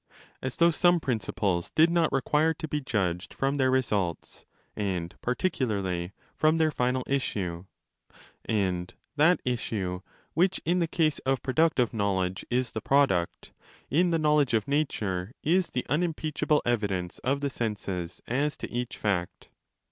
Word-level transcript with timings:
As 0.41 0.57
though 0.57 0.71
some 0.71 0.99
principles 0.99 1.69
did 1.69 1.91
not 1.91 2.11
require 2.11 2.55
to 2.55 2.67
be 2.67 2.81
judged;; 2.81 3.35
from 3.35 3.57
their 3.57 3.69
results, 3.69 4.45
and 4.75 5.13
particularly 5.21 6.11
from 6.35 6.57
their 6.57 6.71
final 6.71 7.03
issue! 7.05 7.65
And 8.43 8.91
that 9.17 9.41
issue, 9.45 9.99
which 10.33 10.59
in 10.65 10.79
the 10.79 10.87
case 10.87 11.19
of 11.19 11.43
productive 11.43 11.93
knowledge? 11.93 12.43
is 12.49 12.71
the 12.71 12.81
product, 12.81 13.53
in 13.91 14.09
the 14.09 14.17
knowledge 14.17 14.55
of 14.55 14.67
nature 14.67 15.33
is 15.43 15.67
the 15.69 15.85
unim 15.87 16.15
peachable 16.15 16.61
evidence 16.65 17.19
of 17.19 17.41
the 17.41 17.51
senses 17.51 18.23
as 18.25 18.57
to 18.57 18.71
each 18.71 18.97
fact. 18.97 19.51